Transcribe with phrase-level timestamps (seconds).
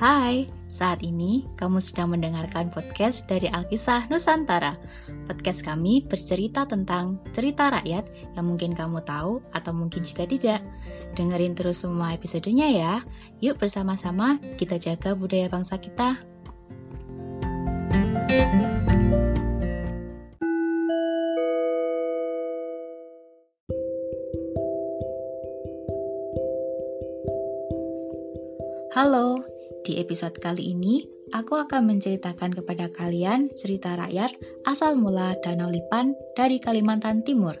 [0.00, 4.72] Hai, saat ini kamu sedang mendengarkan podcast dari Alkisah Nusantara.
[5.28, 10.64] Podcast kami bercerita tentang cerita rakyat yang mungkin kamu tahu atau mungkin juga tidak.
[11.20, 13.04] Dengerin terus semua episodenya ya.
[13.44, 16.16] Yuk bersama-sama kita jaga budaya bangsa kita.
[28.96, 29.40] Halo,
[29.90, 31.02] di episode kali ini,
[31.34, 34.30] aku akan menceritakan kepada kalian cerita rakyat
[34.62, 37.58] asal mula Danau Lipan dari Kalimantan Timur.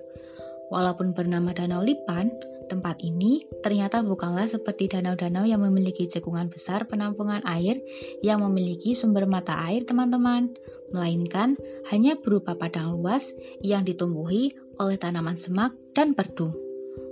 [0.70, 2.30] Walaupun bernama Danau Lipan,
[2.70, 7.82] tempat ini ternyata bukanlah seperti danau-danau yang memiliki cekungan besar penampungan air
[8.22, 10.54] yang memiliki sumber mata air teman-teman,
[10.94, 11.58] melainkan
[11.90, 16.54] hanya berupa padang luas yang ditumbuhi oleh tanaman semak dan perdu.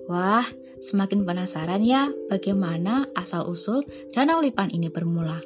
[0.06, 0.46] Wah,
[0.78, 3.82] Semakin penasaran ya bagaimana asal-usul
[4.14, 5.42] Danau Lipan ini bermula.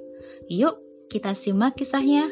[0.53, 0.77] Yuk,
[1.09, 2.29] kita simak kisahnya.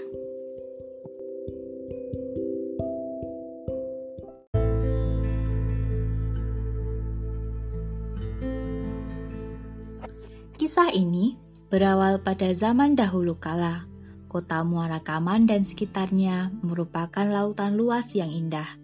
[10.60, 11.40] Kisah ini
[11.72, 13.88] berawal pada zaman dahulu kala.
[14.28, 18.78] Kota Muara Kaman dan sekitarnya merupakan lautan luas yang indah.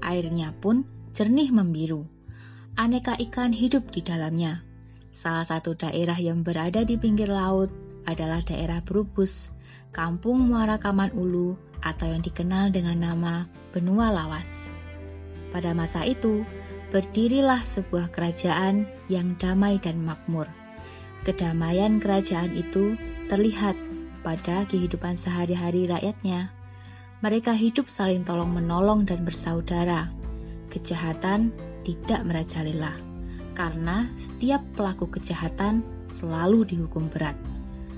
[0.00, 2.17] Airnya pun jernih membiru
[2.78, 4.62] aneka ikan hidup di dalamnya.
[5.10, 7.74] Salah satu daerah yang berada di pinggir laut
[8.06, 9.50] adalah daerah Brubus,
[9.90, 13.34] kampung Muara Kaman Ulu atau yang dikenal dengan nama
[13.74, 14.70] Benua Lawas.
[15.50, 16.46] Pada masa itu,
[16.94, 20.46] berdirilah sebuah kerajaan yang damai dan makmur.
[21.26, 22.94] Kedamaian kerajaan itu
[23.26, 23.74] terlihat
[24.22, 26.54] pada kehidupan sehari-hari rakyatnya.
[27.26, 30.14] Mereka hidup saling tolong-menolong dan bersaudara.
[30.70, 31.50] Kejahatan
[31.88, 32.92] tidak merajalela,
[33.56, 37.40] karena setiap pelaku kejahatan selalu dihukum berat.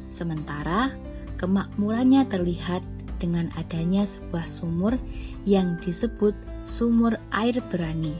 [0.06, 0.94] Sementara
[1.42, 2.86] kemakmurannya terlihat
[3.18, 4.94] dengan adanya sebuah sumur
[5.42, 8.14] yang disebut sumur air berani.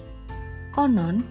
[0.75, 1.23] Konon,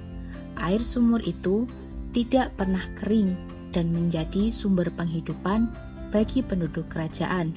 [0.56, 1.68] air sumur itu
[2.16, 3.36] tidak pernah kering
[3.76, 5.68] dan menjadi sumber penghidupan
[6.10, 7.54] bagi penduduk kerajaan.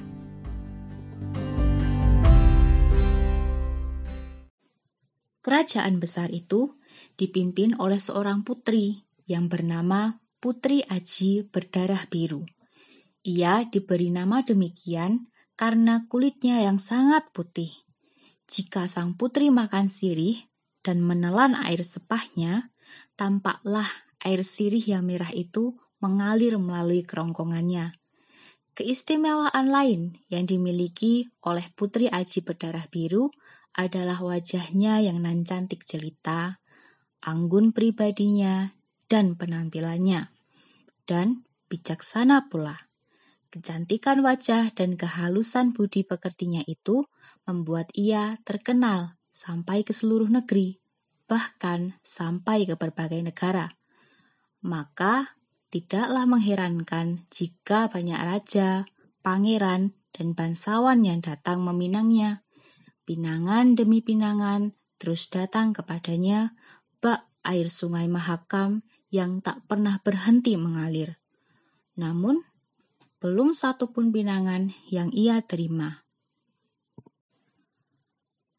[5.43, 6.71] Kerajaan besar itu
[7.15, 12.43] dipimpin oleh seorang putri yang bernama Putri Aji berdarah biru.
[13.23, 17.71] Ia diberi nama demikian karena kulitnya yang sangat putih.
[18.51, 20.43] Jika sang putri makan sirih
[20.83, 22.75] dan menelan air sepahnya,
[23.15, 23.87] tampaklah
[24.19, 27.95] air sirih yang merah itu mengalir melalui kerongkongannya.
[28.75, 33.31] Keistimewaan lain yang dimiliki oleh Putri Aji berdarah biru
[33.77, 36.59] adalah wajahnya yang nan cantik jelita,
[37.23, 38.75] anggun pribadinya,
[39.07, 40.31] dan penampilannya,
[41.07, 42.91] dan bijaksana pula.
[43.53, 47.05] Kecantikan wajah dan kehalusan budi pekertinya itu
[47.45, 50.81] membuat ia terkenal sampai ke seluruh negeri,
[51.29, 53.77] bahkan sampai ke berbagai negara.
[54.65, 55.37] Maka
[55.69, 58.81] tidaklah mengherankan jika banyak raja,
[59.21, 62.45] pangeran, dan bangsawan yang datang meminangnya
[63.03, 66.55] pinangan demi pinangan terus datang kepadanya
[67.03, 71.19] bak air sungai Mahakam yang tak pernah berhenti mengalir.
[71.99, 72.39] Namun,
[73.19, 76.07] belum satu pun pinangan yang ia terima.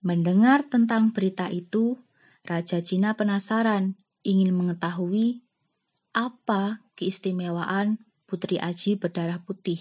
[0.04, 1.97] Mendengar tentang berita itu,
[2.44, 5.41] Raja Cina penasaran ingin mengetahui
[6.12, 9.81] apa keistimewaan Putri Aji berdarah putih.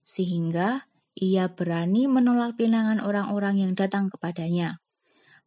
[0.00, 4.80] Sehingga ia berani menolak pinangan orang-orang yang datang kepadanya.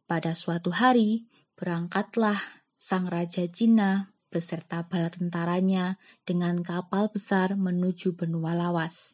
[0.06, 1.31] Pada suatu hari,
[1.62, 2.42] berangkatlah
[2.74, 9.14] sang raja Cina beserta bala tentaranya dengan kapal besar menuju benua lawas.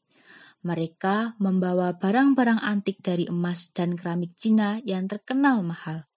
[0.64, 6.08] Mereka membawa barang-barang antik dari emas dan keramik Cina yang terkenal mahal.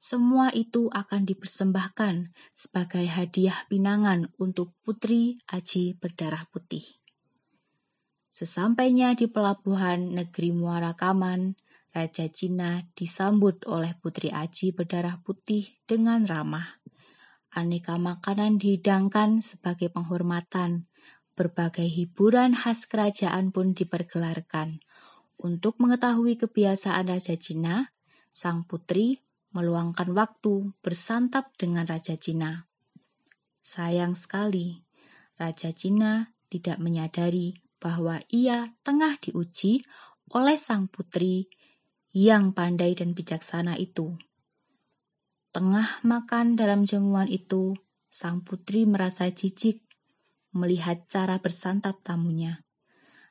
[0.00, 6.84] Semua itu akan dipersembahkan sebagai hadiah pinangan untuk Putri Aji berdarah putih.
[8.32, 11.56] Sesampainya di pelabuhan negeri Muara Kaman,
[11.96, 16.76] Raja Cina disambut oleh Putri Aji berdarah putih dengan ramah.
[17.56, 20.92] Aneka makanan dihidangkan sebagai penghormatan.
[21.32, 24.84] Berbagai hiburan khas kerajaan pun dipergelarkan.
[25.40, 27.96] Untuk mengetahui kebiasaan Raja Cina,
[28.28, 29.24] sang putri
[29.56, 32.68] meluangkan waktu bersantap dengan Raja Cina.
[33.64, 34.84] Sayang sekali,
[35.40, 39.80] Raja Cina tidak menyadari bahwa ia tengah diuji
[40.36, 41.48] oleh sang putri
[42.16, 44.16] yang pandai dan bijaksana itu.
[45.52, 47.76] Tengah makan dalam jamuan itu,
[48.08, 49.84] sang putri merasa jijik.
[50.56, 52.64] melihat cara bersantap tamunya.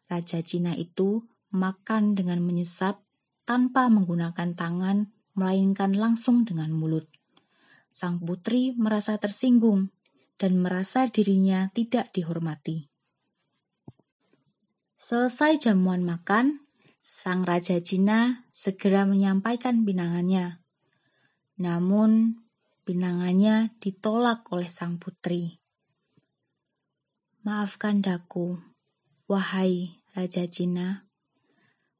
[0.05, 3.01] Raja Cina itu makan dengan menyesap
[3.49, 7.09] tanpa menggunakan tangan, melainkan langsung dengan mulut.
[7.89, 9.89] Sang putri merasa tersinggung
[10.37, 12.93] dan merasa dirinya tidak dihormati.
[15.01, 16.64] Selesai jamuan makan,
[17.05, 20.65] sang raja Cina segera menyampaikan pinangannya.
[21.61, 22.41] Namun,
[22.81, 25.61] pinangannya ditolak oleh sang putri.
[27.45, 28.57] Maafkan daku,
[29.29, 31.05] wahai Raja Cina.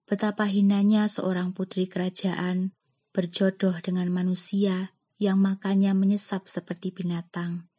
[0.10, 2.74] Betapa hinanya seorang putri kerajaan
[3.14, 7.70] berjodoh dengan manusia yang makannya menyesap seperti binatang.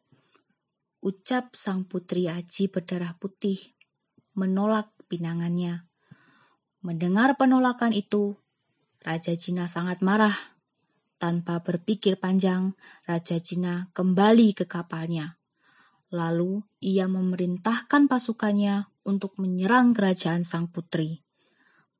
[1.03, 3.75] Ucap sang putri Aji berdarah putih,
[4.31, 5.86] menolak pinangannya.
[6.85, 8.37] Mendengar penolakan itu,
[9.01, 10.35] Raja Cina sangat marah.
[11.17, 12.77] Tanpa berpikir panjang,
[13.09, 15.41] Raja Cina kembali ke kapalnya.
[16.13, 21.25] Lalu ia memerintahkan pasukannya untuk menyerang kerajaan sang putri.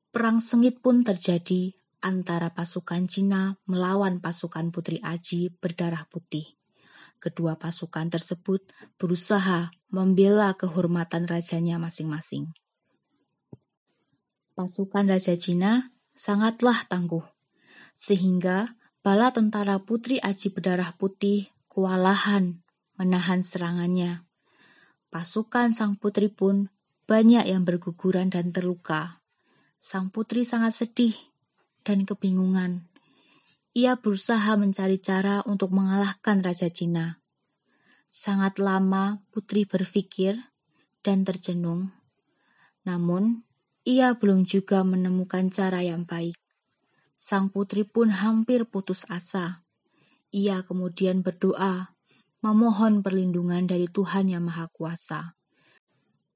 [0.08, 6.56] Perang sengit pun terjadi antara pasukan Cina melawan pasukan Putri Aji berdarah putih.
[7.18, 8.62] Kedua pasukan tersebut
[8.94, 12.54] berusaha membela kehormatan rajanya masing-masing.
[14.58, 17.22] Pasukan Raja Cina sangatlah tangguh,
[17.94, 18.74] sehingga
[19.06, 22.58] bala tentara Putri Aji berdarah putih kewalahan
[22.98, 24.26] menahan serangannya.
[25.14, 26.74] Pasukan sang putri pun
[27.06, 29.22] banyak yang berguguran dan terluka.
[29.78, 31.14] Sang putri sangat sedih
[31.86, 32.90] dan kebingungan.
[33.78, 37.22] Ia berusaha mencari cara untuk mengalahkan Raja Cina.
[38.10, 40.34] Sangat lama putri berpikir
[41.06, 41.94] dan terjenung.
[42.82, 43.47] Namun,
[43.88, 46.36] ia belum juga menemukan cara yang baik.
[47.16, 49.64] Sang putri pun hampir putus asa.
[50.28, 51.96] Ia kemudian berdoa
[52.44, 55.20] memohon perlindungan dari Tuhan Yang Maha Kuasa.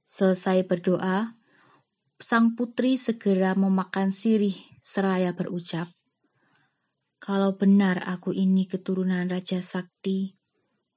[0.09, 1.37] Selesai berdoa,
[2.17, 5.93] sang putri segera memakan sirih seraya berucap,
[7.23, 10.35] Kalau benar aku ini keturunan Raja Sakti,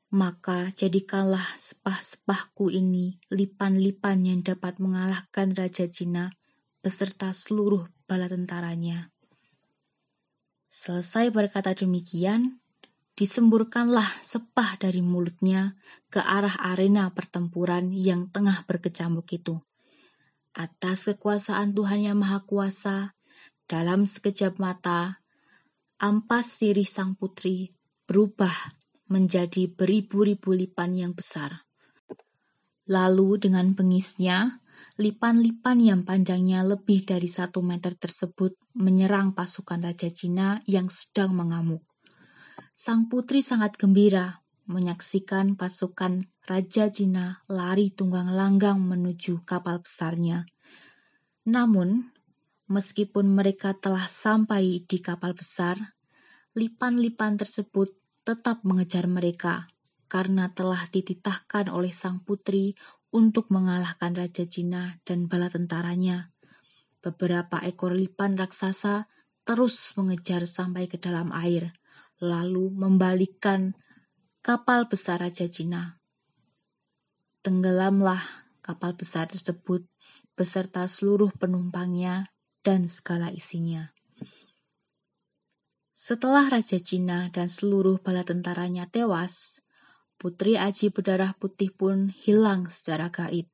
[0.10, 6.34] maka jadikanlah sepah-sepahku ini lipan-lipan yang dapat mengalahkan Raja Cina
[6.86, 9.10] beserta seluruh bala tentaranya.
[10.70, 12.62] Selesai berkata demikian,
[13.18, 15.74] disemburkanlah sepah dari mulutnya
[16.14, 19.66] ke arah arena pertempuran yang tengah berkecamuk itu.
[20.54, 23.18] Atas kekuasaan Tuhan yang Maha Kuasa,
[23.66, 25.26] dalam sekejap mata,
[25.98, 27.74] ampas sirih sang putri
[28.06, 28.54] berubah
[29.10, 31.66] menjadi beribu-ribu lipan yang besar.
[32.86, 34.62] Lalu dengan pengisnya,
[34.98, 41.84] lipan-lipan yang panjangnya lebih dari satu meter tersebut menyerang pasukan Raja Cina yang sedang mengamuk
[42.76, 50.46] sang putri sangat gembira menyaksikan pasukan Raja Cina lari tunggang langgang menuju kapal besarnya.
[51.46, 52.12] Namun,
[52.68, 55.98] meskipun mereka telah sampai di kapal besar,
[56.58, 57.94] lipan-lipan tersebut
[58.26, 59.70] tetap mengejar mereka
[60.10, 62.74] karena telah dititahkan oleh sang putri
[63.16, 66.36] untuk mengalahkan Raja Cina dan bala tentaranya.
[67.00, 69.08] Beberapa ekor lipan raksasa
[69.48, 71.72] terus mengejar sampai ke dalam air
[72.20, 73.80] lalu membalikkan
[74.44, 76.04] kapal besar Raja Cina.
[77.40, 78.20] Tenggelamlah
[78.60, 79.88] kapal besar tersebut
[80.36, 83.96] beserta seluruh penumpangnya dan segala isinya.
[85.96, 89.65] Setelah Raja Cina dan seluruh bala tentaranya tewas,
[90.16, 93.52] Putri Aji berdarah putih pun hilang secara gaib.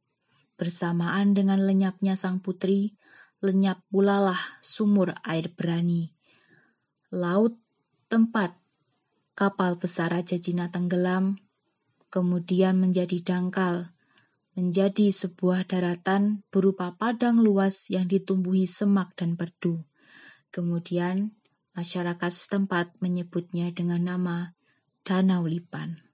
[0.61, 2.93] Bersamaan dengan lenyapnya sang putri,
[3.41, 6.13] lenyap pula lah sumur air berani.
[7.09, 7.57] Laut
[8.05, 8.53] tempat
[9.33, 11.41] kapal besar Raja Cina tenggelam,
[12.13, 13.97] kemudian menjadi dangkal,
[14.53, 19.81] menjadi sebuah daratan berupa padang luas yang ditumbuhi semak dan perdu.
[20.53, 21.33] Kemudian,
[21.73, 24.37] masyarakat setempat menyebutnya dengan nama
[25.01, 26.10] Danau Lipan.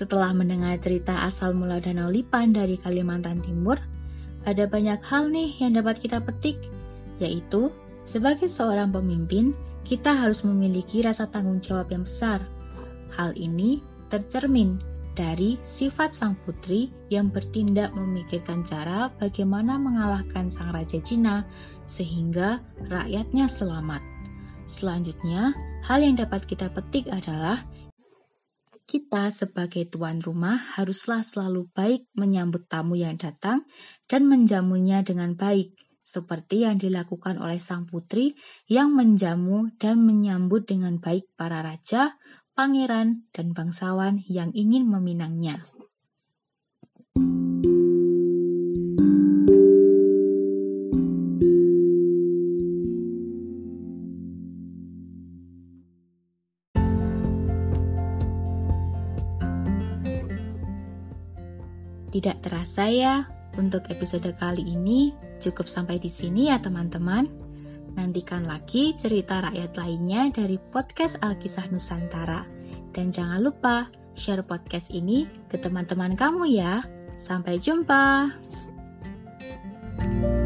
[0.00, 3.76] Setelah mendengar cerita asal mula Danau Lipan dari Kalimantan Timur,
[4.48, 6.56] ada banyak hal nih yang dapat kita petik,
[7.20, 7.68] yaitu
[8.08, 9.52] sebagai seorang pemimpin,
[9.84, 12.40] kita harus memiliki rasa tanggung jawab yang besar.
[13.12, 14.80] Hal ini tercermin
[15.12, 21.44] dari sifat sang putri yang bertindak memikirkan cara bagaimana mengalahkan sang raja Cina
[21.84, 24.00] sehingga rakyatnya selamat.
[24.64, 25.52] Selanjutnya,
[25.84, 27.60] hal yang dapat kita petik adalah
[28.90, 33.62] kita sebagai tuan rumah haruslah selalu baik menyambut tamu yang datang
[34.10, 38.34] dan menjamunya dengan baik, seperti yang dilakukan oleh sang putri
[38.66, 42.18] yang menjamu dan menyambut dengan baik para raja,
[42.58, 45.62] pangeran, dan bangsawan yang ingin meminangnya.
[62.20, 63.24] Tidak terasa ya,
[63.56, 67.24] untuk episode kali ini cukup sampai di sini ya teman-teman.
[67.96, 72.44] Nantikan lagi cerita rakyat lainnya dari podcast Alkisah Nusantara.
[72.92, 76.84] Dan jangan lupa share podcast ini ke teman-teman kamu ya.
[77.16, 78.36] Sampai jumpa.
[79.96, 80.39] thank you